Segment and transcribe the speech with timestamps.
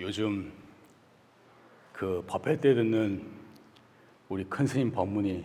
[0.00, 0.50] 요즘
[1.92, 3.22] 그 법회 때 듣는
[4.30, 5.44] 우리 큰 스님 법문이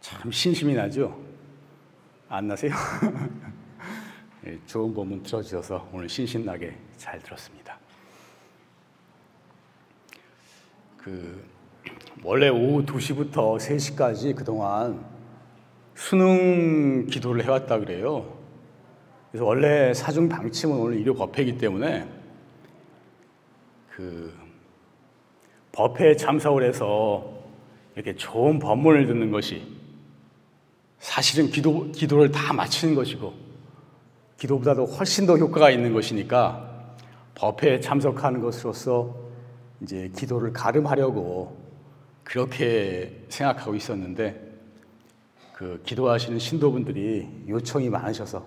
[0.00, 1.16] 참 신심이 나죠?
[2.28, 2.72] 안 나세요?
[4.44, 7.78] 예, 좋은 법문 들어주셔서 오늘 신신나게 잘 들었습니다.
[10.96, 11.48] 그
[12.24, 15.06] 원래 오후 2시부터 3시까지 그동안
[15.94, 18.36] 수능 기도를 해왔다 그래요.
[19.30, 22.19] 그래서 원래 사중 방침은 오늘 일요 법회이기 때문에
[24.00, 24.32] 그
[25.72, 27.38] 법회에 참석을 해서
[27.94, 29.62] 이렇게 좋은 법문을 듣는 것이
[30.98, 33.34] 사실은 기도, 기도를 다 마치는 것이고
[34.38, 36.94] 기도보다도 훨씬 더 효과가 있는 것이니까
[37.34, 39.14] 법회에 참석하는 것으로서
[39.82, 41.58] 이제 기도를 가름하려고
[42.24, 44.48] 그렇게 생각하고 있었는데
[45.52, 48.46] 그 기도하시는 신도분들이 요청이 많으셔서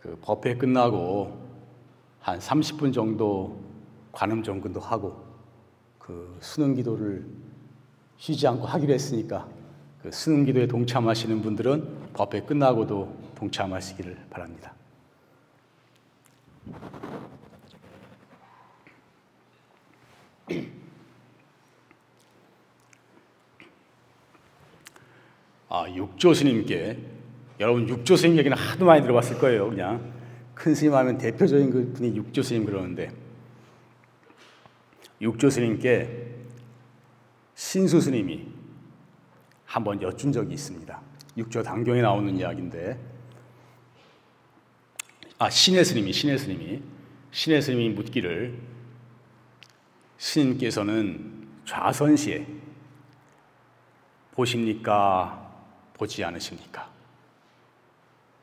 [0.00, 1.38] 그 법회 끝나고
[2.20, 3.71] 한 30분 정도
[4.12, 5.24] 관음 정근도 하고
[5.98, 7.26] 그 수능 기도를
[8.18, 9.48] 쉬지 않고 하기로 했으니까
[10.02, 14.74] 그 수능 기도에 동참하시는 분들은 법회 끝나고도 동참하시기를 바랍니다.
[25.68, 26.98] 아, 육조 스님께
[27.58, 29.70] 여러분 육조 스님 얘기는 하도 많이 들어봤을 거예요.
[29.70, 30.12] 그냥
[30.54, 33.21] 큰 스님 하면 대표적인 그 분이 육조 스님 그러는데
[35.22, 36.34] 육조 스님께
[37.54, 38.48] 신수 스님이
[39.64, 41.00] 한번 여쭌 적이 있습니다.
[41.36, 42.98] 육조 당경에 나오는 이야기인데
[45.38, 46.82] 아 신의 스님이 신의 스님이
[47.30, 48.58] 신의 스님이 묻기를
[50.18, 52.46] 스님께서는 좌선시에
[54.32, 55.50] 보십니까
[55.94, 56.90] 보지 않으십니까?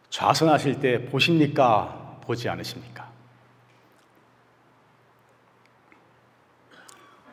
[0.09, 2.19] 좌선하실 때 보십니까?
[2.23, 3.08] 보지 않으십니까?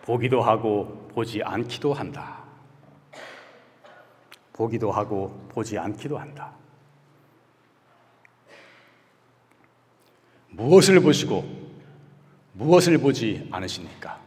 [0.06, 2.44] 보기도 하고 보지 않기도 한다.
[4.52, 6.52] 보기도 하고 보지 않기도 한다.
[10.50, 11.44] 무엇을 보시고
[12.52, 14.20] 무엇을 보지 않으십니까?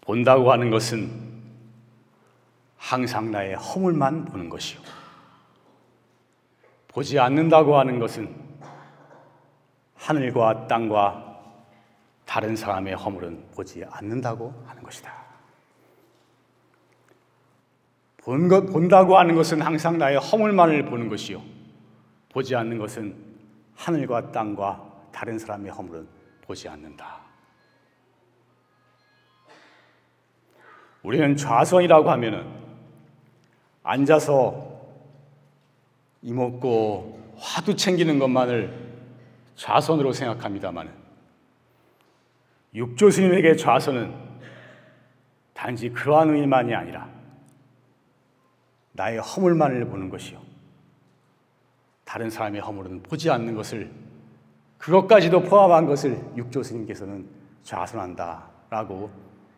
[0.00, 1.40] 본다고 하는 것은
[2.76, 4.80] 항상 나의 허물만 보는 것이요.
[6.88, 8.49] 보지 않는다고 하는 것은
[10.00, 11.26] 하늘과 땅과
[12.24, 15.12] 다른 사람의 허물은 보지 않는다고 하는 것이다.
[18.18, 21.42] 본 것, 본다고 하는 것은 항상 나의 허물만을 보는 것이요.
[22.30, 23.16] 보지 않는 것은
[23.76, 26.08] 하늘과 땅과 다른 사람의 허물은
[26.42, 27.20] 보지 않는다.
[31.02, 32.46] 우리는 좌선이라고 하면은
[33.82, 34.80] 앉아서
[36.22, 38.89] 이먹고 화두 챙기는 것만을
[39.60, 40.90] 좌선으로 생각합니다만
[42.74, 44.14] 육조 스님에게 좌선은
[45.52, 47.10] 단지 그러한 의미만이 아니라
[48.92, 50.40] 나의 허물만을 보는 것이요.
[52.06, 53.92] 다른 사람의 허물은 보지 않는 것을
[54.78, 57.28] 그것까지도 포함한 것을 육조 스님께서는
[57.62, 59.10] 좌선한다라고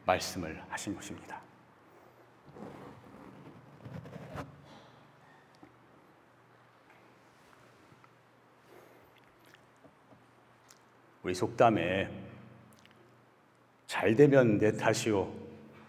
[0.05, 1.42] 말씀을 하신 것입니다.
[11.23, 12.09] 우리 속담에
[13.87, 15.33] 잘 되면 내 탓이요,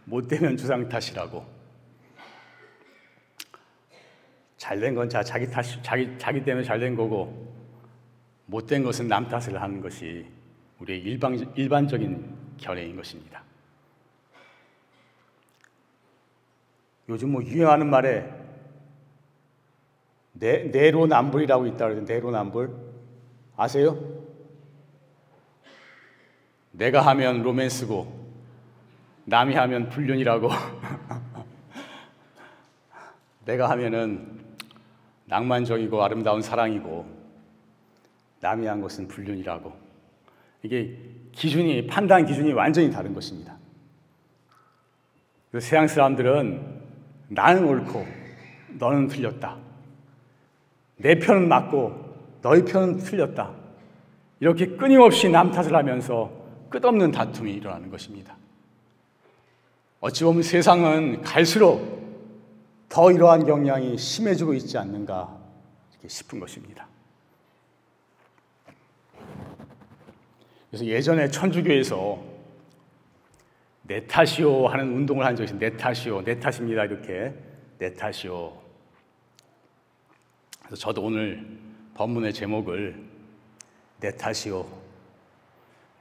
[0.06, 1.54] 못 되면 주상 탓이라고.
[4.58, 7.54] 잘 된 건 자기 탓, 자기 자기 때문에 잘 된 거고,
[8.46, 10.26] 못 된 것은 남 탓을 하는 것이
[10.80, 13.44] 우리의 일방 일반적인 견해인 것입니다.
[17.10, 18.32] 요즘 뭐 유행하는 말에
[20.34, 22.74] 내, 내로남불이라고 있다 그러는데 내로남불
[23.58, 24.23] 아세요?
[26.74, 28.24] 내가 하면 로맨스고
[29.26, 30.50] 남이 하면 불륜이라고
[33.46, 34.42] 내가 하면은
[35.26, 37.06] 낭만적이고 아름다운 사랑이고
[38.42, 39.74] 남이 한 것은 불륜이라고
[40.64, 40.98] 이게
[41.32, 43.58] 기준이 판단 기준이 완전히 다른 것입니다.
[45.54, 46.82] 세상 사람들은
[47.30, 48.06] 나는 옳고
[48.80, 49.58] 너는 틀렸다.
[50.98, 53.52] 내 편은 맞고 너희 편은 틀렸다.
[54.40, 56.43] 이렇게 끊임없이 남 탓을 하면서
[56.74, 58.36] 끝없는 다툼이 일어나는 것입니다.
[60.00, 62.02] 어찌 보면 세상은 갈수록
[62.90, 65.40] 더 이러한 경향이 심해지고 있지 않는가
[66.08, 66.88] 싶은 것입니다.
[70.70, 72.24] 그래서 예전에 천주교에서
[73.84, 76.24] 내 탓이요 하는 운동을 한 적이 있어요.
[76.24, 76.86] 내 탓입니다.
[76.86, 77.36] 이렇게
[77.78, 78.52] 내 탓이요.
[80.64, 81.46] 그래서 저도 오늘
[81.94, 83.00] 본문의 제목을
[84.00, 84.83] 내 탓이요.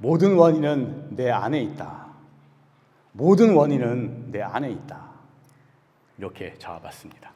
[0.03, 2.09] 모든 원인은 내 안에 있다.
[3.13, 5.13] 모든 원인은 내 안에 있다.
[6.19, 7.31] 이렇게 잡아봤습니다.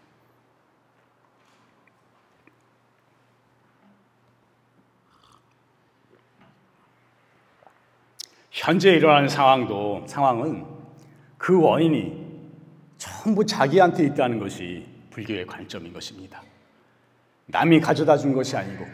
[8.51, 10.67] 현재 일어나는 상황도 상황은
[11.39, 12.27] 그 원인이
[12.99, 16.43] 전부 자기한테 있다는 것이 불교의 관점인 것입니다.
[17.47, 18.85] 남이 가져다 준 것이 아니고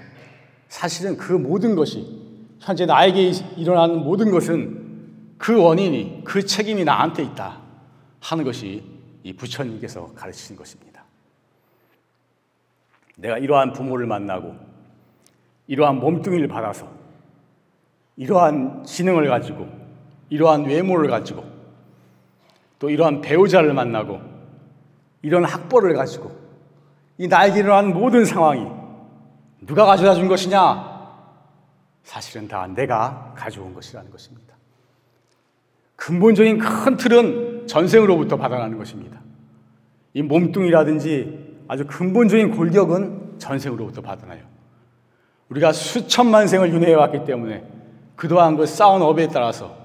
[0.69, 2.22] 사실은 그 모든 것이
[2.63, 4.81] 현재 나에게 일어나는 모든 것은
[5.37, 7.59] 그 원인이 그 책임이 나한테 있다
[8.21, 8.85] 하는 것이
[9.25, 11.03] 이 부처님께서 가르치신 것입니다.
[13.17, 14.55] 내가 이러한 부모를 만나고
[15.67, 16.89] 이러한 몸뚱이를 받아서
[18.17, 19.69] 이러한 지능을 가지고
[20.31, 21.45] 이러한 외모를 가지고
[22.79, 24.21] 또 이러한 배우자를 만나고
[25.23, 26.33] 이런 학벌을 가지고
[27.19, 28.67] 이 나에게 일어난 모든 상황이
[29.61, 30.92] 누가 가져다 준 것이냐?
[32.03, 34.55] 사실은 다 내가 가져온 것이라는 것입니다.
[35.97, 39.21] 근본적인 큰 틀은 전생으로부터 받아나는 것입니다.
[40.15, 44.43] 이 몸뚱이라든지 아주 근본적인 골격은 전생으로부터 받아나요.
[45.49, 47.65] 우리가 수천만 생을 윤회해 왔기 때문에
[48.17, 49.77] 그동안 그 쌓은 업에 따라서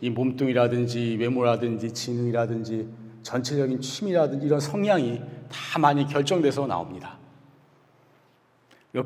[0.00, 2.88] 이 몸뚱이라든지 외모라든지 지능이라든지
[3.22, 7.18] 전체적인 취미라든지 이런 성향이 다 많이 결정돼서 나옵니다.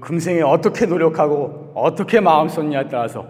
[0.00, 3.26] 금생에 어떻게 노력하고 어떻게 마음 썼냐에 따라서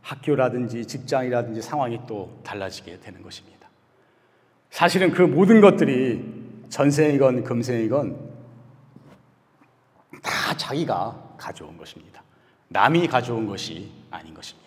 [0.00, 3.68] 학교라든지 직장이라든지 상황이 또 달라지게 되는 것입니다.
[4.70, 6.24] 사실은 그 모든 것들이
[6.68, 8.18] 전생이건 금생이건
[10.22, 12.22] 다 자기가 가져온 것입니다.
[12.68, 14.63] 남이 가져온 것이 아닌 것입니다.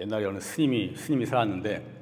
[0.00, 2.00] 옛날에 어느 스님이 스님이 살았는데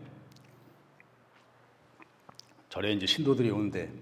[2.71, 3.93] 절에 이제 신도들이 오는데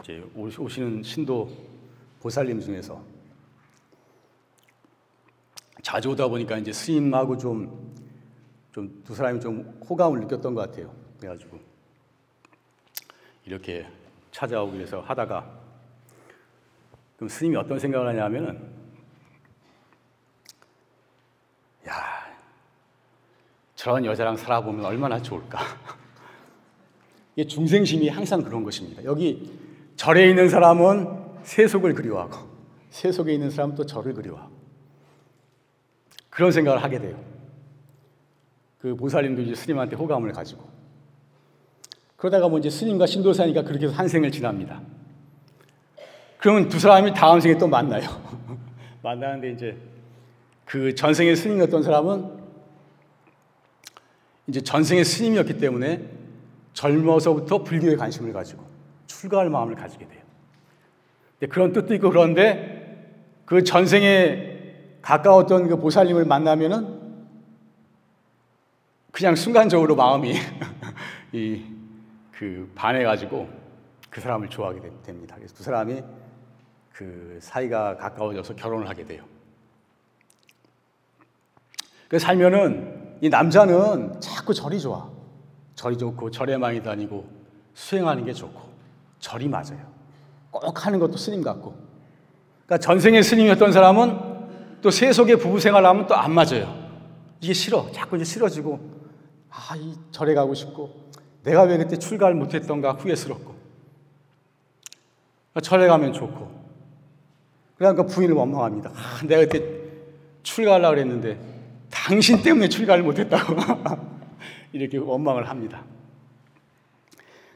[0.00, 1.50] 이제 오시는 신도
[2.20, 3.04] 보살님 중에서
[5.82, 7.94] 자주 오다 보니까 이제 스님하고 좀
[8.74, 10.92] 좀 두 사람이 좀 호감을 느꼈던 것 같아요.
[11.18, 11.60] 그래가지고
[13.46, 13.86] 이렇게
[14.32, 15.60] 찾아오기 위해서 하다가
[17.14, 18.83] 그럼 스님이 어떤 생각을 하냐면은
[23.84, 25.58] 저런 여자랑 살아보면 얼마나 좋을까.
[27.36, 29.04] 이게 중생심이 항상 그런 것입니다.
[29.04, 29.52] 여기
[29.94, 31.06] 절에 있는 사람은
[31.42, 32.48] 세속을 그리워하고
[32.88, 34.50] 세속에 있는 사람은 또 절을 그리워하고
[36.30, 37.22] 그런 생각을 하게 돼요.
[38.78, 40.66] 그 보살님도 이제 스님한테 호감을 가지고
[42.16, 44.80] 그러다가 뭐 이제 스님과 신도사니까 그렇게 해서 한 생을 지납니다.
[46.38, 48.08] 그러면 두 사람이 다음 생에 또 만나요.
[49.04, 49.76] 만나는데 이제
[50.64, 52.43] 그 전생의 스님이었던 사람은
[54.46, 56.08] 이제 전생의 스님이었기 때문에
[56.72, 58.64] 젊어서부터 불교에 관심을 가지고
[59.06, 60.22] 출가할 마음을 가지게 돼요.
[61.50, 63.12] 그런 뜻도 있고 그런데
[63.44, 64.54] 그 전생에
[65.02, 67.02] 가까웠던 그 보살님을 만나면은
[69.12, 70.34] 그냥 순간적으로 마음이
[71.32, 71.74] 이
[72.38, 73.48] 그 반해가지고
[74.10, 75.36] 그 사람을 좋아하게 됩니다.
[75.36, 76.02] 그래서 두 사람이
[76.92, 79.24] 그 사이가 가까워져서 결혼을 하게 돼요.
[82.08, 85.08] 그 살면은 이 남자는 자꾸 절이 좋아.
[85.74, 87.24] 절이 좋고 절에 많이 다니고
[87.74, 88.60] 수행하는 게 좋고
[89.18, 89.80] 절이 맞아요.
[90.50, 91.74] 꼭 하는 것도 스님 같고.
[92.66, 94.34] 그러니까 전생에 스님이었던 사람은
[94.82, 96.72] 또 세속의 부부 생활하면 또 안 맞아요.
[97.40, 97.90] 이게 싫어.
[97.92, 98.78] 자꾸 이제 싫어지고
[99.50, 100.90] 아, 이 절에 가고 싶고
[101.42, 103.54] 내가 왜 그때 출가를 못했던가 후회스럽고
[105.52, 106.64] 그러니까 절에 가면 좋고
[107.76, 108.90] 그러니까 부인을 원망합니다.
[108.94, 109.82] 아, 내가 그때
[110.42, 111.53] 출가하려고 그랬는데
[111.94, 113.54] 당신 때문에 출가를 못했다고
[114.72, 115.84] 이렇게 원망을 합니다.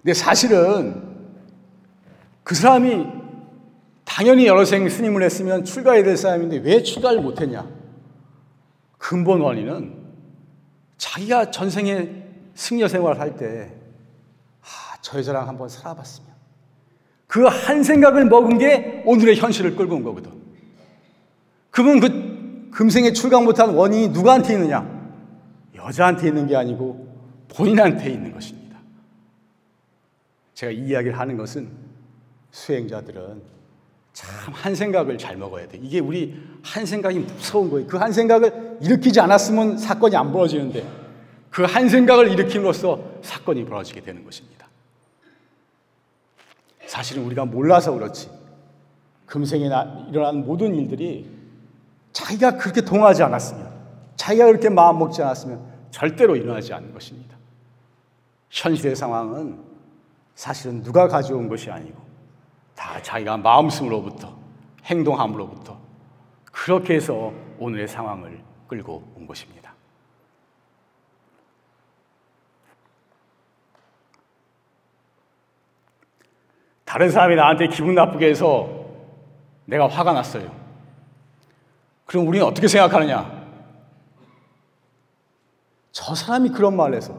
[0.00, 1.02] 근데 사실은
[2.45, 3.04] 그 사람이
[4.04, 7.68] 당연히 여러 생 스님을 했으면 출가해야 될 사람인데 왜 출가를 못했냐?
[8.97, 9.99] 근본 원인은
[10.97, 12.09] 자기가 전생에
[12.54, 13.73] 승려 생활을 할 때,
[14.62, 16.28] 아, 저 여자랑 한번 살아봤으면.
[17.26, 20.33] 그 한 생각을 먹은 게 오늘의 현실을 끌고 온 거거든.
[21.71, 22.38] 그분 그
[22.78, 24.88] 금생에 출강 못한 원인이 누구한테 있느냐?
[25.75, 27.08] 여자한테 있는 게 아니고
[27.49, 28.78] 본인한테 있는 것입니다.
[30.54, 31.68] 제가 이 이야기를 하는 것은
[32.52, 33.42] 수행자들은
[34.12, 35.76] 참 한 생각을 잘 먹어야 돼.
[35.82, 37.88] 이게 우리 한 생각이 무서운 거예요.
[37.88, 40.87] 그 한 생각을 일으키지 않았으면 사건이 안 벌어지는데
[41.50, 44.68] 그 한 생각을 일으킴으로써 사건이 벌어지게 되는 것입니다.
[46.87, 48.30] 사실은 우리가 몰라서 그렇지.
[49.26, 49.64] 금생에
[50.12, 51.38] 일어난 모든 일들이
[52.12, 53.70] 자기가 그렇게 동하지 않았으면,
[54.16, 57.36] 자기가 그렇게 마음 먹지 않았으면 절대로 일어나지 않는 것입니다.
[58.50, 59.62] 현실의 상황은
[60.34, 61.98] 사실은 누가 가져온 것이 아니고
[62.74, 64.36] 다 자기가 마음씀으로부터
[64.84, 65.78] 행동함으로부터
[66.44, 69.74] 그렇게 해서 오늘의 상황을 끌고 온 것입니다.
[76.84, 78.68] 다른 사람이 나한테 기분 나쁘게 해서
[79.66, 80.57] 내가 화가 났어요.
[82.08, 83.30] 그럼 우리는 어떻게 생각하느냐?
[85.92, 87.14] 저 사람이 그런 말을 해서,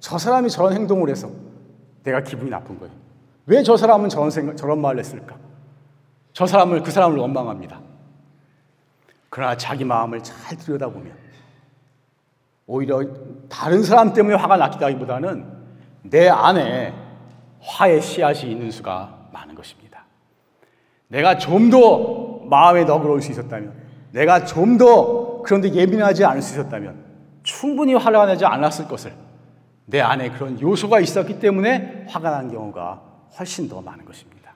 [0.00, 1.30] 저 사람이 저런 행동을 해서
[2.02, 2.94] 내가 기분이 나쁜 거예요.
[3.44, 5.36] 왜 저 사람은 저런, 생각, 저런 말을 했을까?
[6.32, 7.78] 저 사람을, 그 사람을 원망합니다.
[9.28, 11.12] 그러나 자기 마음을 잘 들여다보면
[12.66, 13.02] 오히려
[13.50, 15.46] 다른 사람 때문에 화가 났기보다는
[16.04, 16.94] 내 안에
[17.60, 20.06] 화의 씨앗이 있는 수가 많은 것입니다.
[21.08, 23.81] 내가 좀 더 마음에 너그러울 수 있었다면,
[24.12, 27.04] 내가 좀 더 그런데 예민하지 않을 수 있었다면,
[27.42, 29.12] 충분히 화가 나지 않았을 것을
[29.86, 33.02] 내 안에 그런 요소가 있었기 때문에 화가 난 경우가
[33.38, 34.54] 훨씬 더 많은 것입니다.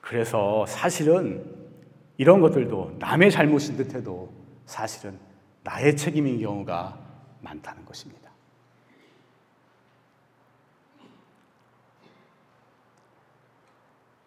[0.00, 1.44] 그래서 사실은
[2.16, 4.32] 이런 것들도 남의 잘못인 듯해도
[4.66, 5.18] 사실은
[5.64, 6.96] 나의 책임인 경우가
[7.40, 8.30] 많다는 것입니다.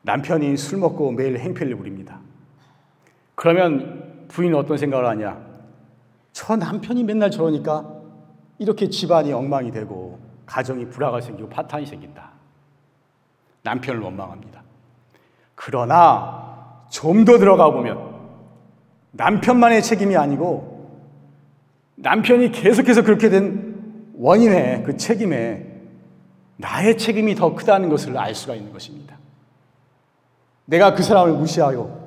[0.02, 2.20] 남편이 술 먹고 매일 행패를 부립니다.
[3.44, 5.38] 그러면 부인은 어떤 생각을 하냐?
[6.32, 7.86] 저 남편이 맨날 저러니까
[8.58, 12.32] 이렇게 집안이 엉망이 되고 가정이 불화가 생기고 파탄이 생긴다.
[13.64, 14.64] 남편을 원망합니다.
[15.56, 18.14] 그러나 좀 더 들어가 보면
[19.12, 21.02] 남편만의 책임이 아니고
[21.96, 25.82] 남편이 계속해서 그렇게 된 원인의 그 책임에
[26.56, 29.18] 나의 책임이 더 크다는 것을 알 수가 있는 것입니다.
[30.64, 32.03] 내가 그 사람을 무시하고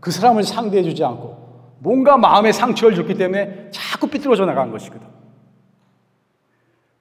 [0.00, 5.06] 그 사람을 상대해 주지 않고 뭔가 마음에 상처를 줬기 때문에 자꾸 삐뚤어져 나간 것이거든.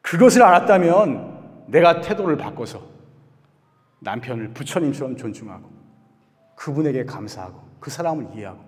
[0.01, 2.81] 그것을 알았다면 내가 태도를 바꿔서
[3.99, 5.69] 남편을 부처님처럼 존중하고
[6.55, 8.59] 그분에게 감사하고 그 사람을 이해하고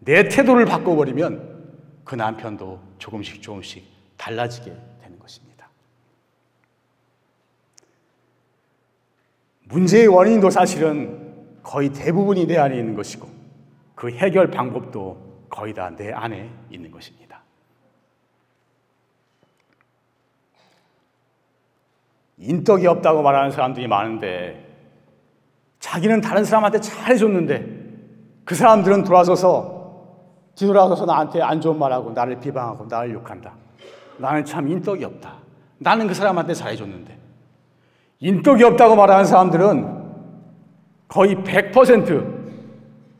[0.00, 1.58] 내 태도를 바꿔버리면
[2.04, 3.84] 그 남편도 조금씩 조금씩
[4.16, 5.68] 달라지게 되는 것입니다.
[9.64, 13.37] 문제의 원인도 사실은 거의 대부분이 내 안에 있는 것이고
[13.98, 17.42] 그 해결 방법도 거의 다 내 안에 있는 것입니다.
[22.36, 24.64] 인덕이 없다고 말하는 사람들이 많은데
[25.80, 27.78] 자기는 다른 사람한테 잘해줬는데
[28.44, 29.76] 그 사람들은 돌아서서
[30.54, 33.54] 뒤돌아서서 나한테 안 좋은 말하고 나를 비방하고 나를 욕한다.
[34.18, 35.38] 나는 참 인덕이 없다.
[35.78, 37.18] 나는 그 사람한테 잘해줬는데
[38.20, 39.98] 인덕이 없다고 말하는 사람들은
[41.08, 42.37] 거의 100%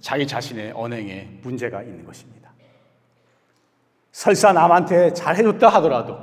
[0.00, 2.50] 자기 자신의 언행에 문제가 있는 것입니다.
[4.12, 6.18] 설사 남한테 잘 해줬다 하더라도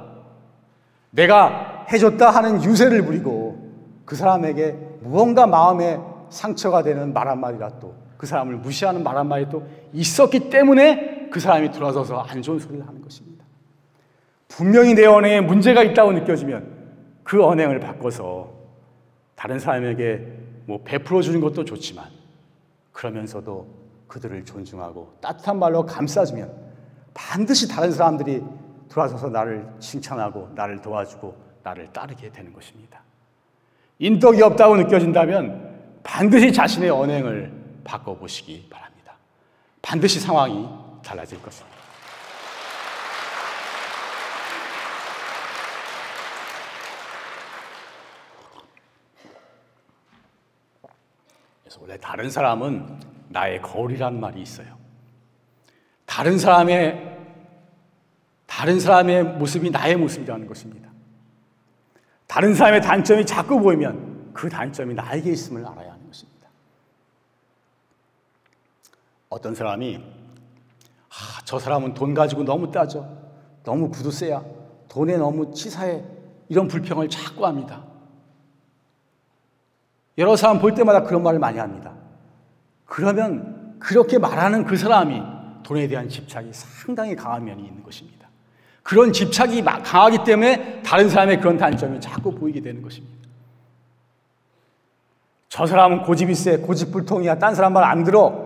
[1.11, 3.71] 내가 해줬다 하는 유세를 부리고
[4.05, 10.49] 그 사람에게 무언가 마음에 상처가 되는 말 한마디라도 그 사람을 무시하는 말 한마디 또 있었기
[10.49, 13.45] 때문에 그 사람이 돌아서서 안 좋은 소리를 하는 것입니다.
[14.47, 16.75] 분명히 내 언행에 문제가 있다고 느껴지면
[17.23, 18.51] 그 언행을 바꿔서
[19.35, 20.27] 다른 사람에게
[20.65, 22.05] 뭐 베풀어 주는 것도 좋지만
[22.95, 23.67] 그러면서도
[24.07, 26.49] 그들을 존중하고 따뜻한 말로 감싸주면
[27.13, 28.41] 반드시 다른 사람들이
[28.89, 33.01] 돌아서서 나를 칭찬하고 나를 도와주고 나를 따르게 되는 것입니다.
[33.99, 39.17] 인덕이 없다고 느껴진다면 반드시 자신의 언행을 바꿔보시기 바랍니다.
[39.81, 40.67] 반드시 상황이
[41.03, 41.75] 달라질 것입니다.
[51.63, 52.99] 그래서 원래 다른 사람은
[53.29, 54.75] 나의 거울이라는 말이 있어요.
[56.07, 57.15] 다른 사람의
[58.47, 60.89] 다른 사람의 모습이 나의 모습이라는 것입니다.
[62.25, 66.49] 다른 사람의 단점이 자꾸 보이면 그 단점이 나에게 있음을 알아야 하는 것입니다.
[69.29, 73.07] 어떤 사람이 아, 저 사람은 돈 가지고 너무 따져.
[73.63, 74.43] 너무 구두쇠야.
[74.87, 76.03] 돈에 너무 치사해.
[76.49, 77.83] 이런 불평을 자꾸 합니다.
[80.17, 81.93] 여러 사람 볼 때마다 그런 말을 많이 합니다.
[82.85, 85.21] 그러면 그렇게 말하는 그 사람이
[85.63, 88.29] 돈에 대한 집착이 상당히 강한 면이 있는 것입니다.
[88.83, 93.15] 그런 집착이 강하기 때문에 다른 사람의 그런 단점이 자꾸 보이게 되는 것입니다.
[95.49, 98.45] 저 사람은 고집이 세, 고집불통이야, 딴 사람 말 안 들어.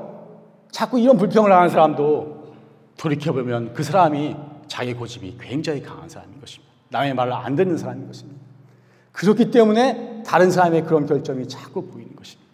[0.72, 2.54] 자꾸 이런 불평을 하는 사람도
[2.98, 4.36] 돌이켜보면 그 사람이
[4.68, 6.72] 자기 고집이 굉장히 강한 사람인 것입니다.
[6.90, 8.40] 남의 말을 안 듣는 사람인 것입니다.
[9.12, 12.54] 그렇기 때문에 다른 사람의 그런 결점이 자꾸 보이는 것입니다.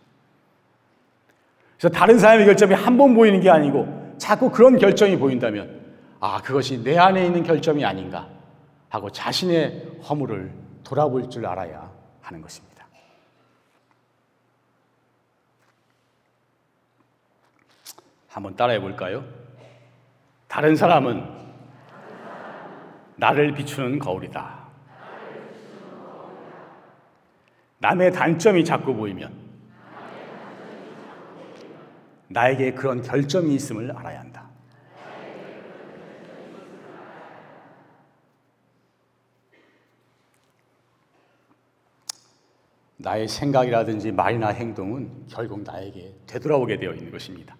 [1.78, 5.84] 그래서 다른 사람의 결점이 한 번 보이는 게 아니고 자꾸 그런 결점이 보인다면
[6.22, 8.30] 아, 그것이 내 안에 있는 결점이 아닌가
[8.88, 10.54] 하고 자신의 허물을
[10.86, 11.92] 돌아볼 줄 알아야
[12.22, 12.88] 하는 것입니다.
[18.30, 19.26] 한번 따라해 볼까요?
[20.48, 21.26] 다른 사람은
[23.18, 24.65] 나를 비추는 거울이다.
[27.86, 29.32] 남의 단점이 자꾸 보이면
[32.30, 34.50] 나에게 그런 결점이 있음을 알아야 한다.
[42.98, 47.56] 나의 생각이라든지 말이나 행동은 결국 나에게 되돌아오게 되어 있는 것입니다.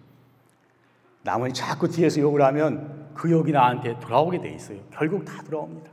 [1.22, 4.80] 남을 자꾸 뒤에서 욕을 하면 그 욕이 나한테 돌아오게 돼 있어요.
[4.90, 5.88] 결국 다 돌아옵니다.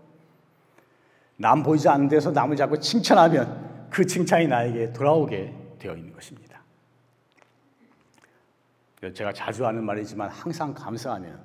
[1.37, 6.59] 남 보이지 않는 데서 남을 자꾸 칭찬하면 그 칭찬이 나에게 돌아오게 되어 있는 것입니다.
[9.13, 11.39] 제가 자주 하는 말이지만 항상 감사하면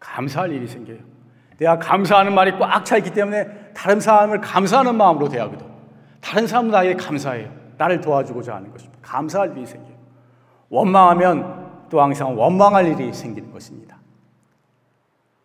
[0.00, 0.98] 감사할 일이 생겨요.
[1.58, 5.64] 내가 감사하는 말이 꽉 차 있기 때문에 다른 사람을 감사하는 마음으로 대하거든.
[6.20, 7.52] 다른 사람도 나에게 감사해요.
[7.78, 8.98] 나를 도와주고자 하는 것입니다.
[9.02, 9.96] 감사할 일이 생겨요.
[10.70, 13.98] 원망하면 또 항상 원망할 일이 생기는 것입니다.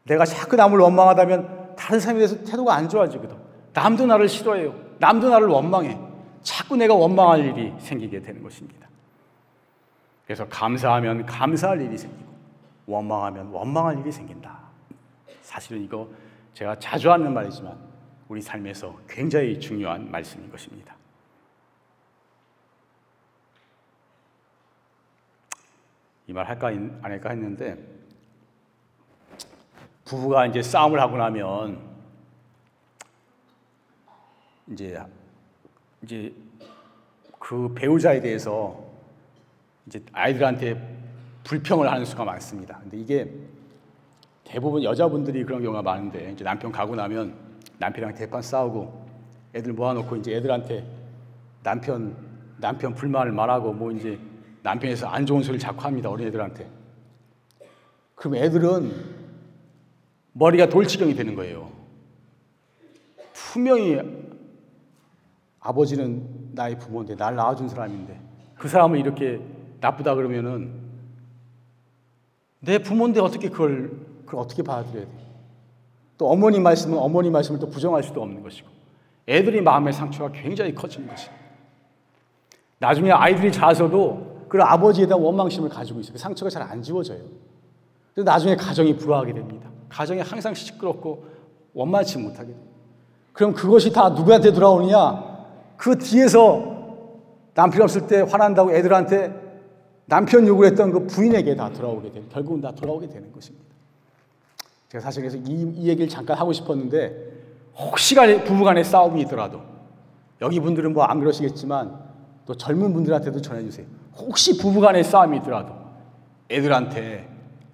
[0.05, 3.35] 내가 자꾸 남을 원망하다면 다른 사람에 대해서 태도가 안 좋아지거든.
[3.73, 4.73] 남도 나를 싫어해요.
[4.97, 6.06] 남도 나를 원망해.
[6.47, 8.87] 자꾸 내가 원망할 일이 생기게 되는 것입니다.
[10.23, 12.33] 그래서 감사하면 감사할 일이 생기고
[12.85, 14.57] 원망하면 원망할 일이 생긴다.
[15.41, 16.07] 사실은 이거
[16.53, 17.77] 제가 자주 하는 말이지만
[18.29, 20.95] 우리 삶에서 굉장히 중요한 말씀인 것입니다.
[26.27, 27.77] 이 말 할까 안 할까 했는데
[30.05, 31.81] 부부가 이제 싸움을 하고 나면
[34.67, 34.97] 이제
[36.03, 36.33] 이제
[37.39, 38.83] 그 배우자에 대해서
[39.85, 40.97] 이제 아이들한테
[41.43, 42.79] 불평을 하는 수가 많습니다.
[42.79, 43.31] 근데 이게
[44.43, 47.33] 대부분 여자분들이 그런 경우가 많은데 이제 남편 가고 나면
[47.79, 49.05] 남편이랑 대판 싸우고
[49.53, 50.85] 애들 모아놓고 이제 애들한테
[51.63, 52.15] 남편
[52.57, 54.19] 남편 불만을 말하고 뭐 이제
[54.63, 56.67] 남편에서 안 좋은 소리를 자꾸 합니다 어린애들한테.
[58.15, 58.91] 그럼 애들은
[60.33, 61.71] 머리가 돌치경이 되는 거예요.
[63.33, 63.99] 분명히
[65.59, 68.19] 아버지는 나의 부모인데 날 낳아준 사람인데
[68.55, 69.41] 그 사람을 이렇게
[69.79, 70.71] 나쁘다 그러면은
[72.59, 73.91] 내 부모인데 어떻게 그걸
[74.25, 75.11] 그걸 어떻게 받아들여야 돼?
[76.17, 78.67] 또 어머니 말씀은 어머니 말씀을 또 부정할 수도 없는 것이고
[79.27, 81.45] 애들이 마음의 상처가 굉장히 커지는 것입니다.
[82.79, 86.13] 나중에 아이들이 자서도 그런 아버지에 대한 원망심을 가지고 있어요.
[86.13, 87.19] 그 상처가 잘 안 지워져요.
[88.13, 89.69] 그래서 나중에 가정이 불화하게 됩니다.
[89.89, 91.25] 가정이 항상 시끄럽고
[91.73, 92.67] 원만치 못하게 돼요.
[93.33, 95.26] 그럼 그것이 다 누구한테 돌아오느냐?
[95.77, 96.75] 그 뒤에서
[97.53, 99.33] 남편 없을 때 화난다고 애들한테
[100.05, 103.65] 남편 욕을 했던 그 부인에게 다 돌아오게 되는, 결국은 다 돌아오게 되는 것입니다.
[104.89, 107.15] 제가 사실 그래서 이, 이 얘기를 잠깐 하고 싶었는데
[107.77, 109.61] 혹시가 부부간에 싸움이 있더라도
[110.41, 112.07] 여기 분들은 뭐 안 그러시겠지만
[112.45, 113.85] 또 젊은 분들한테도 전해주세요.
[114.15, 115.73] 혹시 부부간에 싸움이 있더라도
[116.49, 117.27] 애들한테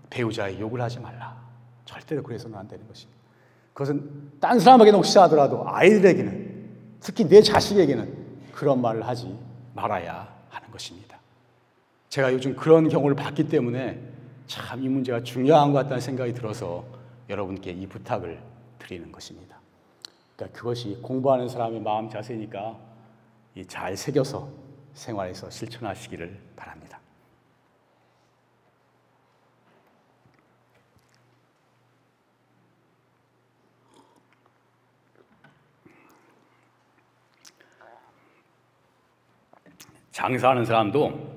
[0.10, 1.36] 배우자의 욕을 하지 말라.
[1.86, 3.22] 절대로 그래서는 안 되는 것입니다.
[3.74, 6.53] 그것은 딴 사람에게는 혹시 하더라도 아이들에게는
[7.04, 9.38] 특히 내 자식에게는 그런 말을 하지
[9.74, 11.18] 말아야 하는 것입니다.
[12.10, 14.00] 제가 요즘 그런 경우를 봤기 때문에
[14.48, 16.86] 참 이 문제가 중요한 것 같다는 생각이 들어서
[17.30, 18.39] 여러분께 이 부탁을
[18.80, 19.58] 드리는 것입니다.
[20.36, 22.78] 그러니까 그것이 공부하는 사람의 마음 자세니까
[23.68, 24.50] 잘 새겨서
[24.94, 27.00] 생활에서 실천하시기를 바랍니다.
[40.13, 41.34] 장사하는 사람도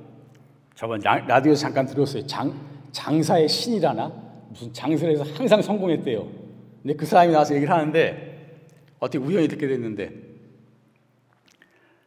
[0.75, 2.27] 저번 라디오에서 잠깐 들었어요.
[2.27, 2.55] 장,
[2.93, 4.13] 장사의 신이라나?
[4.51, 6.29] 무슨 장사를 해서 항상 성공했대요.
[6.83, 8.61] 근데 그 사람이 나와서 얘기를 하는데
[9.01, 10.13] 어떻게 우연히 듣게 됐는데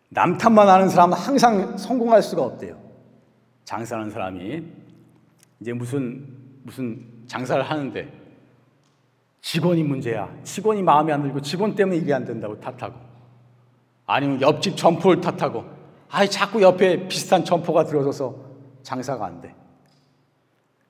[0.10, 2.80] 남탓만 하는 사람은 항상 성공할 수가 없대요.
[3.66, 4.64] 장사하는 사람이
[5.60, 6.28] 이제 무슨
[6.64, 8.08] 무슨 장사를 하는데
[9.42, 10.32] 직원이 문제야.
[10.44, 12.96] 직원이 마음에 안 들고 직원 때문에 일이 안 된다고 탓하고
[14.06, 15.79] 아니면 옆집 점포를 탓하고
[16.10, 18.36] 아이 자꾸 옆에 비슷한 점포가 들어서서
[18.84, 19.54] 장사가 안 돼.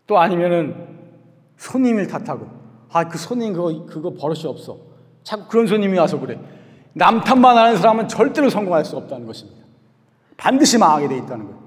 [0.07, 0.87] 또 아니면은
[1.57, 2.47] 손님을 탓하고
[2.91, 4.77] 아 그 손님 그거 그거 버릇이 없어.
[5.23, 6.39] 자꾸 그런 손님이 와서 그래.
[6.93, 9.59] 남 탓만 하는 사람은 절대로 성공할 수 없다는 것입니다.
[10.37, 11.59] 반드시 망하게 돼 있다는 거예요.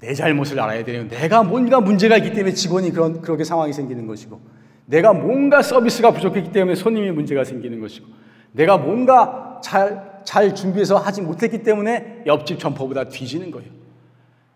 [0.00, 4.40] 내 잘못을 알아야 되는 내가 뭔가 문제가 있기 때문에 직원이 그런 그렇게 상황이 생기는 것이고
[4.86, 8.06] 내가 뭔가 서비스가 부족했기 때문에 손님이 문제가 생기는 것이고
[8.52, 13.70] 내가 뭔가 잘 잘 준비해서 하지 못했기 때문에 옆집 점포보다 뒤지는 거예요.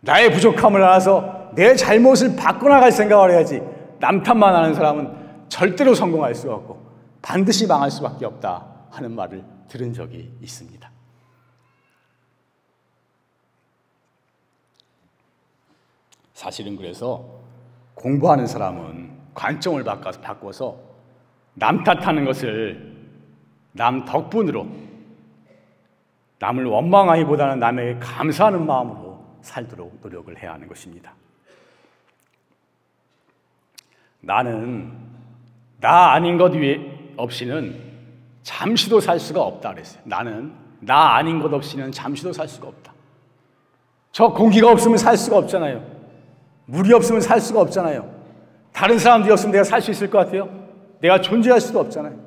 [0.00, 3.62] 나의 부족함을 알아서 내 잘못을 바꿔나갈 생각을 해야지
[3.98, 6.86] 남 탓만 하는 사람은 절대로 성공할 수가 없고
[7.20, 10.90] 반드시 망할 수밖에 없다 하는 말을 들은 적이 있습니다.
[16.32, 17.40] 사실은 그래서
[17.94, 20.78] 공부하는 사람은 관점을 바꿔서
[21.54, 22.96] 남 탓하는 것을
[23.72, 24.66] 남 덕분으로
[26.38, 31.12] 남을 원망하기보다는 남에게 감사하는 마음으로 살도록 노력을 해야 하는 것입니다.
[34.20, 34.92] 나는
[35.80, 36.52] 나 아닌 것
[37.16, 37.80] 없이는
[38.42, 40.00] 잠시도 살 수가 없다 그랬어요.
[40.04, 42.92] 나는 나 아닌 것 없이는 잠시도 살 수가 없다.
[44.12, 45.84] 저 공기가 없으면 살 수가 없잖아요.
[46.66, 48.18] 물이 없으면 살 수가 없잖아요.
[48.72, 50.48] 다른 사람들이 없으면 내가 살 수 있을 것 같아요?
[51.00, 52.18] 내가 존재할 수도 없잖아요.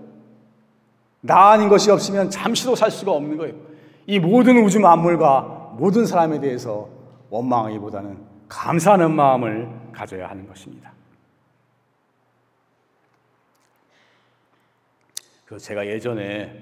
[1.22, 3.71] 나 아닌 것이 없으면 잠시도 살 수가 없는 거예요.
[4.12, 6.90] 이 모든 우주 만물과 모든 사람에 대해서
[7.30, 10.92] 원망하기보다는 감사하는 마음을 가져야 하는 것입니다.
[15.46, 16.62] 그 제가 예전에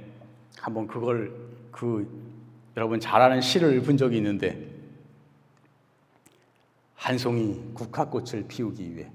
[0.59, 1.33] 한번 그걸
[1.71, 2.07] 그
[2.77, 4.69] 여러분 잘 아는 시를 본 적이 있는데
[6.93, 9.11] 한 송이 국화꽃을 피우기 위해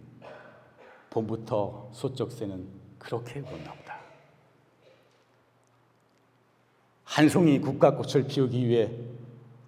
[1.10, 2.66] 봄부터 소쩍새는
[2.98, 3.93] 그렇게 울었나 보다.
[7.14, 8.90] 한 송이 국화꽃을 피우기 위해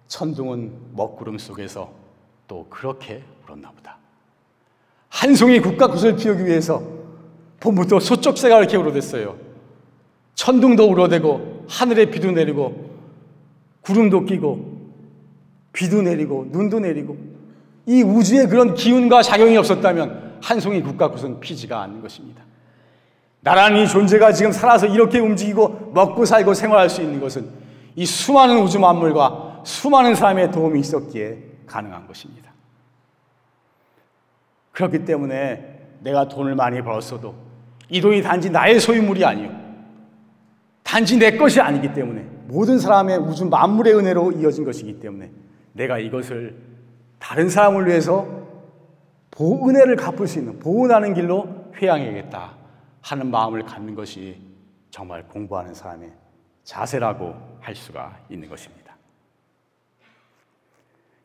[0.09, 1.89] 천둥은 먹구름 속에서
[2.45, 3.97] 또 그렇게 울었나 보다.
[5.07, 6.83] 한 송이 국화꽃을 피우기 위해서
[7.61, 9.37] 봄부터 소쩍새가 이렇게 울어댔어요.
[10.35, 12.89] 천둥도 울어대고 하늘에 비도 내리고
[13.79, 14.91] 구름도 끼고
[15.71, 17.15] 비도 내리고 눈도 내리고
[17.85, 22.46] 이 우주에 그런 기운과 작용이 없었다면 한 송이 국가꽃은 피지가 않는 것입니다.
[23.41, 27.47] 나라는 존재가 지금 살아서 이렇게 움직이고 먹고 살고 생활할 수 있는 것은
[27.95, 32.51] 이 수많은 우주 만물과 수많은 사람의 도움이 있었기에 가능한 것입니다.
[34.71, 37.35] 그렇기 때문에 내가 돈을 많이 벌었어도
[37.89, 39.49] 이 돈이 단지 나의 소유물이 아니요.
[40.83, 45.31] 단지 내 것이 아니기 때문에 모든 사람의 우주 만물의 은혜로 이어진 것이기 때문에
[45.73, 46.55] 내가 이것을
[47.19, 48.27] 다른 사람을 위해서
[49.31, 52.51] 보 은혜를 갚을 수 있는 보은하는 길로 회양해야겠다
[53.07, 54.41] 하는 마음을 갖는 것이
[54.89, 56.11] 정말 공부하는 사람의
[56.65, 58.97] 자세라고 할 수가 있는 것입니다.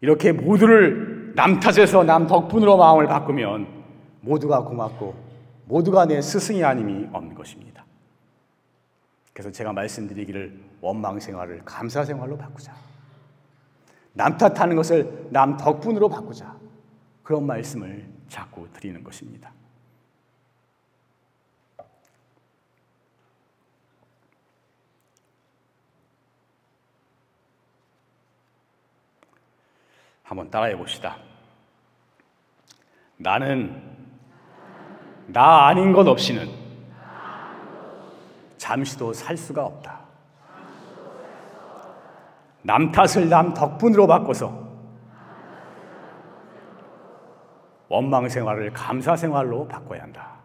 [0.01, 3.67] 이렇게 모두를 남 탓에서 남 덕분으로 마음을 바꾸면
[4.21, 5.15] 모두가 고맙고
[5.65, 7.85] 모두가 내 스승이 아님이 없는 것입니다.
[9.33, 12.75] 그래서 제가 말씀드리기를 원망 생활을 감사 생활로 바꾸자.
[14.13, 16.55] 남 탓하는 것을 남 덕분으로 바꾸자.
[17.25, 19.53] 그런 말씀을 자꾸 드리는 것입니다.
[30.33, 31.19] 한번 따라해 봅시다.
[33.19, 33.83] 나는
[35.27, 36.49] 나 아닌 것 없이는
[38.57, 40.01] 잠시도 살 수가 없다.
[42.63, 44.71] 남 탓을 남 덕분으로 바꿔서
[47.89, 50.37] 원망 생활을 감사 생활로 바꿔야 한다.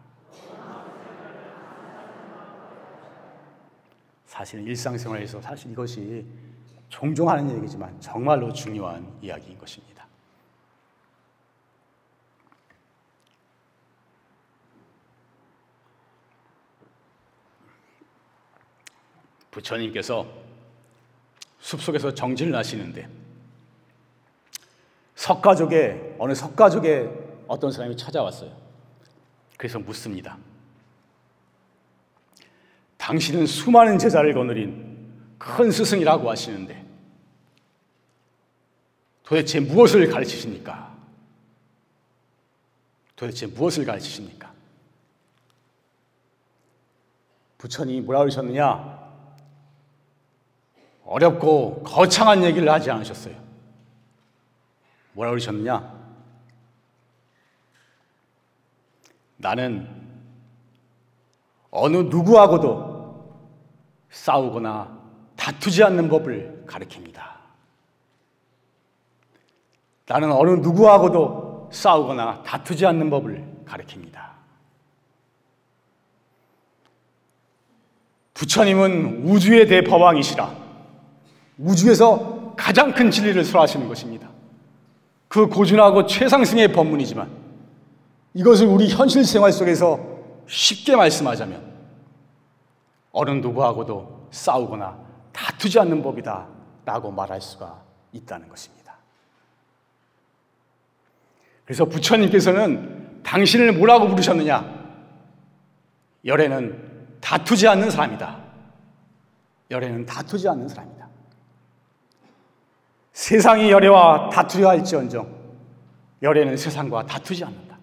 [4.26, 6.26] 사실 일상생활에서 사실 이것이
[6.88, 10.06] 종종 하는 얘기지만 정말로 중요한 이야기인 것입니다.
[19.50, 20.26] 부처님께서
[21.58, 23.08] 숲속에서 정진을 하시는데
[25.16, 27.10] 석가족의 어느 석가족의
[27.48, 28.56] 어떤 사람이 찾아왔어요.
[29.56, 30.38] 그래서 묻습니다.
[32.96, 34.87] 당신은 수많은 제자를 거느린
[35.38, 36.84] 큰 스승이라고 하시는데
[39.22, 40.96] 도대체 무엇을 가르치십니까?
[43.14, 44.52] 도대체 무엇을 가르치십니까?
[47.58, 48.98] 부처님이 뭐라 그러셨느냐?
[51.04, 53.34] 어렵고 거창한 얘기를 하지 않으셨어요.
[55.12, 55.98] 뭐라 그러셨느냐?
[59.36, 59.88] 나는
[61.70, 63.48] 어느 누구하고도
[64.10, 64.97] 싸우거나
[65.48, 67.38] 다투지 않는 법을 가르칩니다.
[70.06, 74.28] 나는 어느 누구하고도 싸우거나 다투지 않는 법을 가르칩니다.
[78.34, 80.54] 부처님은 우주의 대법왕이시라.
[81.56, 84.28] 우주에서 가장 큰 진리를 설하시는 것입니다.
[85.28, 87.30] 그 고준하고 최상승의 법문이지만
[88.34, 89.98] 이것을 우리 현실 생활 속에서
[90.46, 91.62] 쉽게 말씀하자면
[93.12, 96.48] 어느 누구하고도 싸우거나 다투지 않는 법이다
[96.84, 98.96] 라고 말할 수가 있다는 것입니다.
[101.64, 104.78] 그래서 부처님께서는 당신을 뭐라고 부르셨느냐?
[106.24, 108.38] 열애는 다투지 않는 사람이다.
[109.70, 111.08] 열애는 다투지 않는 사람이다.
[113.12, 115.36] 세상이 열애와 다투려 할지언정
[116.22, 117.78] 열애는 세상과 다투지 않는다.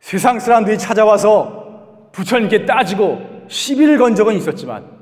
[0.00, 5.01] 세상 사람들이 찾아와서 부처님께 따지고 시비를 건 적은 있었지만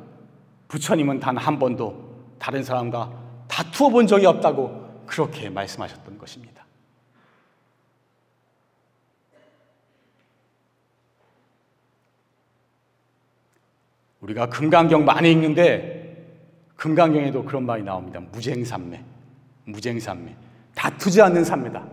[0.71, 3.11] 부처님은 단 한 번도 다른 사람과
[3.49, 6.65] 다투어 본 적이 없다고 그렇게 말씀하셨던 것입니다.
[14.21, 16.27] 우리가 금강경 많이 읽는데
[16.77, 18.21] 금강경에도 그런 말이 나옵니다.
[18.21, 19.03] 무쟁삼매.
[19.65, 20.37] 무쟁삼매.
[20.75, 21.85] 다투지 않는 삼매다.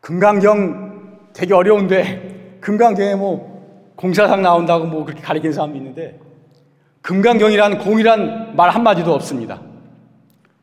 [0.00, 6.20] 금강경 되게 어려운데 금강경에 뭐 공사상 나온다고 뭐 그렇게 가리키는 사람이 있는데
[7.02, 9.60] 금강경이란 공이란 말 한마디도 없습니다.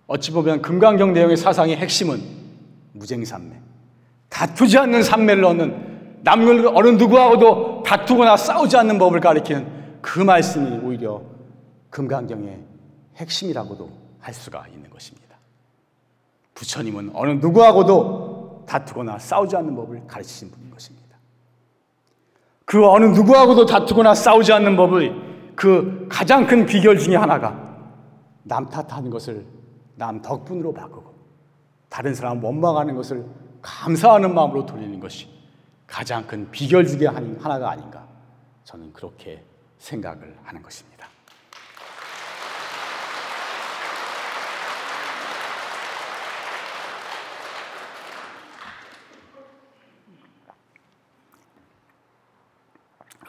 [0.07, 2.21] 어찌 보면 금강경 내용의 사상의 핵심은
[2.93, 3.55] 무쟁삼매.
[4.29, 11.21] 다투지 않는 삼매를 얻는 남을 어느 누구하고도 다투거나 싸우지 않는 법을 가리키는 그 말씀이 오히려
[11.89, 12.59] 금강경의
[13.17, 15.35] 핵심이라고도 할 수가 있는 것입니다.
[16.55, 21.17] 부처님은 어느 누구하고도 다투거나 싸우지 않는 법을 가르치신 분인 것입니다.
[22.65, 25.28] 그 어느 누구하고도 다투거나 싸우지 않는 법을
[25.59, 27.53] 그 가장 큰 비결 중에 하나가
[28.43, 29.45] 남 탓하는 것을
[29.95, 31.13] 남 덕분으로 바꾸고
[31.89, 33.25] 다른 사람 원망하는 것을
[33.61, 35.27] 감사하는 마음으로 돌리는 것이
[35.85, 38.07] 가장 큰 비결 중에 하나가 아닌가
[38.63, 39.43] 저는 그렇게
[39.79, 41.09] 생각을 하는 것입니다.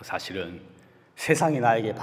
[0.02, 0.79] 사실은
[1.20, 1.94] 세상이 나에게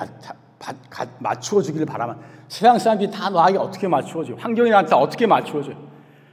[1.17, 5.71] 맞추어 주기를 바라면 세상 사람들이 다 나에게 어떻게 맞추어 줘 환경이 나한테 어떻게 맞추어 줘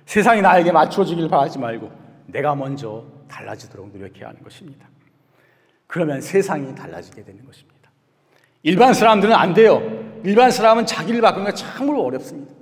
[0.05, 1.91] 세상이 나에게 맞추어 주기를 바라지 말고
[2.27, 4.87] 내가 먼저 달라지도록 노력해야 하는 것입니다.
[5.87, 7.91] 그러면 세상이 달라지게 되는 것입니다.
[8.63, 9.81] 일반 사람들은 안 돼요.
[10.23, 12.53] 일반 사람은 자기를 바꾸는 게 참으로 어렵습니다.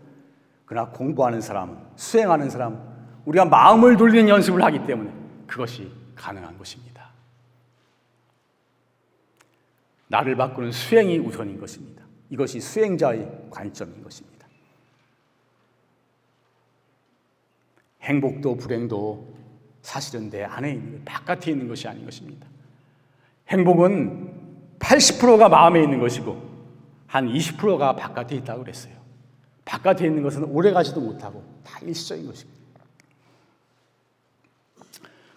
[0.67, 2.81] 그러나 공부하는 사람, 수행하는 사람,
[3.25, 5.11] 우리가 마음을 돌리는 연습을 하기 때문에
[5.49, 6.92] 그것이 가능한 것입니다.
[10.13, 12.05] 나를 바꾸는 수행이 우선인 것입니다.
[12.29, 14.47] 이것이 수행자의 관점인 것입니다.
[18.03, 19.35] 행복도 불행도
[19.81, 22.47] 사실은 내 안에 있는 바깥에 있는 것이 아닌 것입니다.
[23.49, 26.51] 행복은 80%가 마음에 있는 것이고
[27.07, 28.95] 한 20%가 바깥에 있다고 그랬어요.
[29.65, 32.61] 바깥에 있는 것은 오래 가지도 못하고 다 일시적인 것입니다.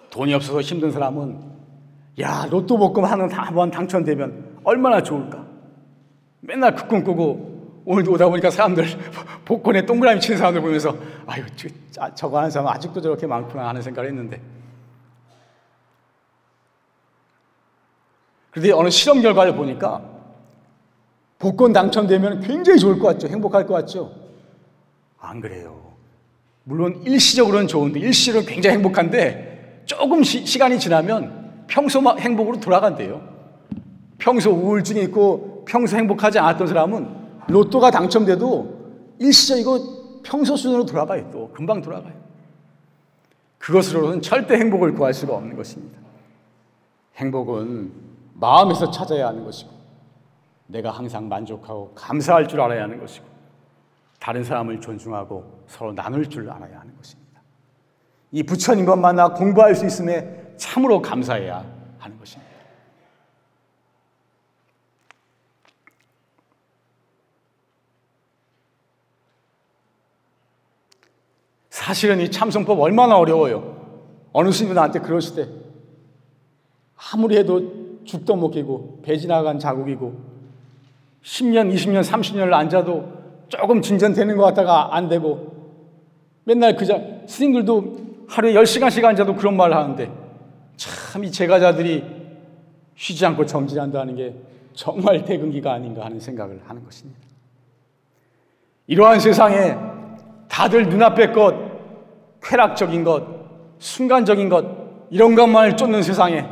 [0.09, 1.55] 돈이 없어서 힘든 사람은
[2.19, 5.45] 야 로또 복금 한번 당첨되면 얼마나 좋을까.
[6.41, 8.85] 맨날 그 꿈꾸고 오늘도 오다 보니까 사람들
[9.45, 10.95] 복권에 동그라미 치는 사람들 보면서
[11.27, 11.43] 아유
[11.91, 14.41] 저, 저거 하는 사람 아직도 저렇게 많구나 하는 생각을 했는데
[18.51, 20.01] 그런데 어느 실험 결과를 보니까
[21.37, 23.27] 복권 당첨되면 굉장히 좋을 것 같죠.
[23.27, 24.11] 행복할 것 같죠.
[25.19, 25.93] 안 그래요.
[26.63, 33.34] 물론 일시적으로는 좋은데 일시적으로 굉장히 행복한데 조금 시, 간이 지나면 평소 행복으로 돌아간대요.
[34.17, 38.75] 평소 우울증이 있고 평소 행복하지 않았던 사람은 로또가 당첨돼도
[39.19, 41.29] 일시적이고 평소 수준으로 돌아가요.
[41.31, 42.13] 또 금방 돌아가요.
[43.57, 45.99] 그것으로는 절대 행복을 구할 수가 없는 것입니다.
[47.15, 47.91] 행복은
[48.33, 49.71] 마음에서 찾아야 하는 것이고
[50.67, 53.25] 내가 항상 만족하고 감사할 줄 알아야 하는 것이고
[54.19, 57.41] 다른 사람을 존중하고 서로 나눌 줄 알아야 하는 것입니다.
[58.31, 61.65] 이 부처님과 만나 공부할 수 있음에 참으로 감사해야
[61.99, 62.44] 하는 것입니다.
[71.85, 73.75] 사실은 이 참성법 얼마나 어려워요.
[74.33, 75.47] 어느 스님 나한테 그러실 때
[77.13, 80.19] 아무리 해도 죽도 못 깨고 배 지나간 자국이고
[81.23, 83.07] 10년, 20년, 30년을 앉아도
[83.49, 85.75] 조금 진전되는 것 같다가 안 되고
[86.43, 87.97] 맨날 그자 스님들도
[88.29, 90.11] 하루에 10시간씩 앉아도 그런 말을 하는데
[90.77, 92.03] 참 이 제가자들이
[92.95, 94.33] 쉬지 않고 정진한다는 게
[94.73, 97.19] 정말 대근기가 아닌가 하는 생각을 하는 것입니다.
[98.87, 99.77] 이러한 세상에
[100.49, 101.74] 다들 눈앞의 것,
[102.45, 103.25] 쾌락적인 것,
[103.79, 104.65] 순간적인 것,
[105.09, 106.47] 이런 것만을 쫓는 세상에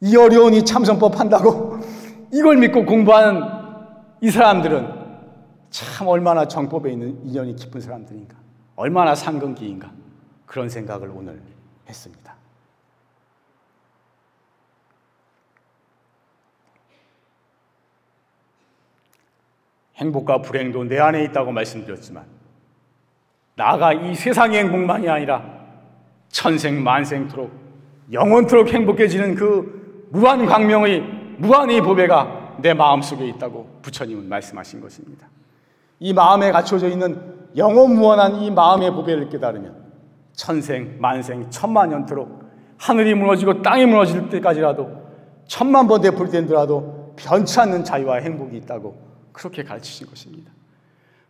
[0.00, 1.78] 이 어려운 이 참선법 한다고
[2.32, 3.42] 이걸 믿고 공부하는
[4.20, 5.00] 이 사람들은
[5.70, 8.36] 참 얼마나 정법에 있는 인연이 깊은 사람들인가.
[8.76, 9.90] 얼마나 상근기인가.
[10.46, 11.40] 그런 생각을 오늘
[11.88, 12.34] 했습니다.
[19.96, 22.39] 행복과 불행도 내 안에 있다고 말씀드렸지만
[23.60, 25.42] 나아가 이 세상의 행복만이 아니라
[26.30, 27.50] 천생 만생토록
[28.10, 31.00] 영원토록 행복해지는 그 무한 광명의
[31.36, 35.28] 무한의 보배가 내 마음속에 있다고 부처님은 말씀하신 것입니다.
[35.98, 37.20] 이 마음에 갖춰져 있는
[37.54, 39.76] 영원 무한한 이 마음의 보배를 깨달으면
[40.32, 42.42] 천생 만생 천만 년토록
[42.78, 44.90] 하늘이 무너지고 땅이 무너질 때까지라도
[45.46, 48.96] 천만 번 되풀이된더라도 변치 않는 자유와 행복이 있다고
[49.32, 50.50] 그렇게 가르치신 것입니다.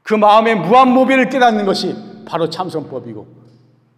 [0.05, 3.27] 그 마음의 무한 모비를 깨닫는 것이 바로 참선법이고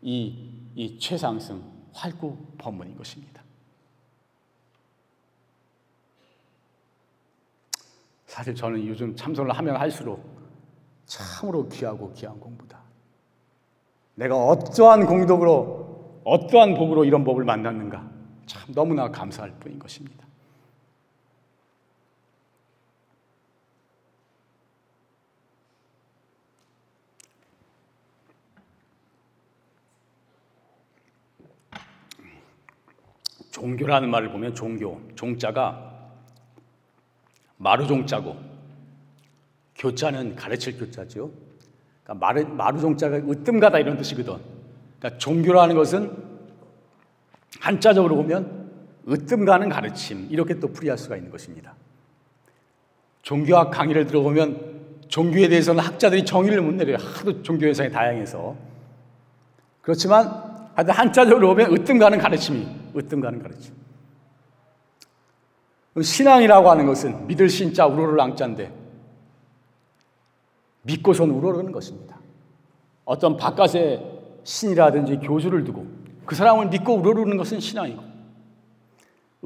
[0.02, 3.42] 이, 이 최상승 활구 법문인 것입니다.
[8.26, 10.24] 사실 저는 요즘 참선을 하면 할수록
[11.04, 12.80] 참으로 귀하고 귀한 공부다.
[14.14, 18.10] 내가 어떠한 공덕으로 어떠한 복으로 이런 법을 만났는가
[18.46, 20.26] 참 너무나 감사할 뿐인 것입니다.
[33.62, 35.92] 종교라는 말을 보면 종교, 종자가
[37.58, 38.36] 마루종자고
[39.76, 41.30] 교자는 가르칠 교자죠.
[42.02, 44.34] 그러니까 마루, 마루종자가 으뜸가다 이런 뜻이거든.
[44.98, 46.10] 그러니까 종교라는 것은
[47.60, 48.68] 한자적으로 보면
[49.08, 51.74] 으뜸가는 가르침 이렇게 또 풀이할 수가 있는 것입니다.
[53.22, 54.72] 종교학 강의를 들어보면
[55.06, 56.96] 종교에 대해서는 학자들이 정의를 못 내려요.
[56.96, 58.56] 하도 종교 현상이 다양해서.
[59.82, 60.26] 그렇지만
[60.74, 63.74] 하여튼 한자적으로 보면 으뜸가는 가르침이 으뜸 가는 가르침.
[66.00, 68.72] 신앙이라고 하는 것은 믿을 신자 우러를 앙자인데
[70.82, 72.16] 믿고선 우러르는 것입니다.
[73.04, 74.02] 어떤 바깥에
[74.44, 75.86] 신이라든지 교주를 두고
[76.24, 78.02] 그 사람을 믿고 우러르는 것은 신앙이고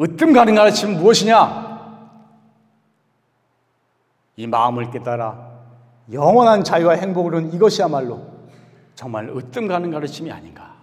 [0.01, 1.77] 으뜸 가는 가르침은 무엇이냐?
[4.37, 5.57] 이 마음을 깨달아
[6.13, 8.25] 영원한 자유와 행복을 얻는 이것이야말로
[8.95, 10.76] 정말 으뜸 가는 가르침이 아닌가.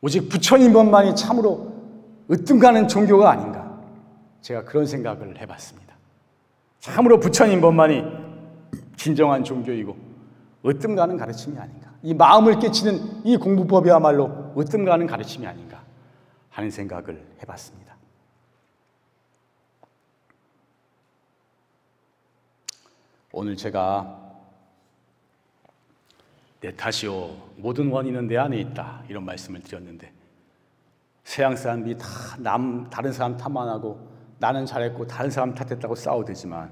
[0.00, 1.72] 오직 부처님 법만이 참으로
[2.30, 3.78] 으뜸 가는 종교가 아닌가.
[4.40, 5.96] 제가 그런 생각을 해봤습니다.
[6.80, 8.04] 참으로 부처님 법만이
[8.96, 9.96] 진정한 종교이고
[10.66, 11.90] 으뜸 가는 가르침이 아닌가.
[12.02, 15.82] 이 마음을 깨치는 이 공부법이야말로 으뜸 가는 가르침이 아닌가
[16.50, 17.96] 하는 생각을 해봤습니다.
[23.32, 24.27] 오늘 제가
[26.60, 30.12] 내 탓이요 모든 원인은 내 안에 있다 이런 말씀을 드렸는데
[31.24, 32.06] 세상 사람들이 다
[32.38, 36.70] 남 다른 사람 탓만 하고 나는 잘했고 다른 사람 탓했다고 싸우되지만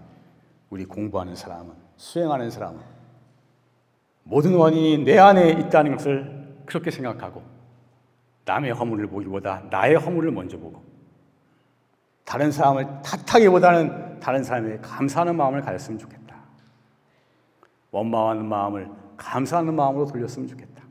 [0.70, 2.81] 우리 공부하는 사람은 수행하는 사람은
[4.25, 7.42] 모든 원인이 내 안에 있다는 것을 그렇게 생각하고
[8.44, 10.83] 남의 허물을 보기보다 나의 허물을 먼저 보고
[12.25, 16.37] 다른 사람을 탓하기보다는 다른 사람에게 감사하는 마음을 가졌으면 좋겠다.
[17.92, 20.85] 원망하는 마음을 감사하는 마음으로 돌렸으면 좋겠다.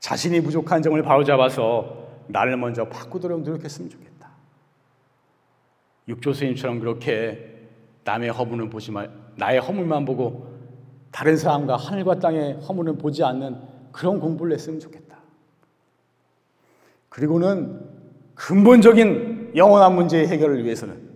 [0.00, 4.30] 자신이 부족한 점을 바로잡아서 나를 먼저 바꾸도록 노력했으면 좋겠다.
[6.08, 7.68] 육조 스님처럼 그렇게
[8.04, 10.50] 남의 허물은 보지 말, 나의 허물만 보고
[11.10, 13.60] 다른 사람과 하늘과 땅의 허물은 보지 않는
[13.92, 15.18] 그런 공부를 했으면 좋겠다.
[17.08, 17.80] 그리고는
[18.34, 21.10] 근본적인 영원한 문제의 해결을 위해서는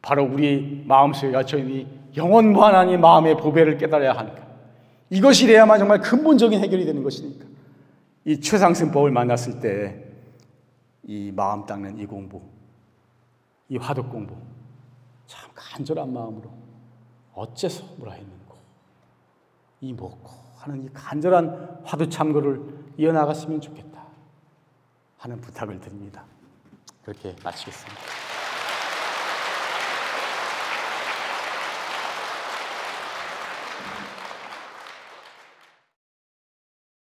[0.00, 4.46] 바로 우리 마음속에 갇혀 있는 영원 무한한 이 마음의 보배를 깨달아야 하니까
[5.10, 7.44] 이것이 돼야만 정말 근본적인 해결이 되는 것이니까
[8.24, 10.06] 이 최상승법을 만났을 때
[11.08, 12.42] 이 마음 닦는 이 공부,
[13.68, 14.34] 이 화독 공부
[15.26, 16.50] 참 간절한 마음으로
[17.32, 18.56] 어째서 뭐라 했는고
[19.80, 22.60] 이 먹고 하는 이 간절한 화두 참고를
[22.96, 24.04] 이어나갔으면 좋겠다
[25.18, 26.24] 하는 부탁을 드립니다.
[27.04, 28.25] 그렇게 마치겠습니다.